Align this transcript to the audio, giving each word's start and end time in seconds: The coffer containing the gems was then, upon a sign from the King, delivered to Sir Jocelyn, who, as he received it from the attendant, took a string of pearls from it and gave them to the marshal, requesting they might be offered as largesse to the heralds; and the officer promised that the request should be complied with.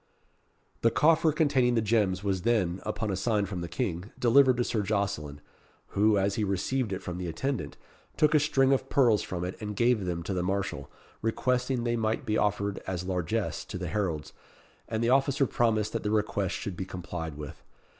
The 0.81 0.89
coffer 0.89 1.31
containing 1.31 1.75
the 1.75 1.79
gems 1.83 2.23
was 2.23 2.41
then, 2.41 2.81
upon 2.87 3.11
a 3.11 3.15
sign 3.15 3.45
from 3.45 3.61
the 3.61 3.67
King, 3.67 4.05
delivered 4.17 4.57
to 4.57 4.63
Sir 4.63 4.81
Jocelyn, 4.81 5.41
who, 5.89 6.17
as 6.17 6.33
he 6.33 6.43
received 6.43 6.91
it 6.91 7.03
from 7.03 7.19
the 7.19 7.27
attendant, 7.27 7.77
took 8.17 8.33
a 8.33 8.39
string 8.39 8.73
of 8.73 8.89
pearls 8.89 9.21
from 9.21 9.43
it 9.45 9.55
and 9.61 9.75
gave 9.75 10.05
them 10.05 10.23
to 10.23 10.33
the 10.33 10.41
marshal, 10.41 10.89
requesting 11.21 11.83
they 11.83 11.97
might 11.97 12.25
be 12.25 12.35
offered 12.35 12.79
as 12.87 13.03
largesse 13.05 13.63
to 13.65 13.77
the 13.77 13.89
heralds; 13.89 14.33
and 14.87 15.03
the 15.03 15.11
officer 15.11 15.45
promised 15.45 15.93
that 15.93 16.01
the 16.01 16.09
request 16.09 16.55
should 16.55 16.75
be 16.75 16.83
complied 16.85 17.35
with. 17.37 17.61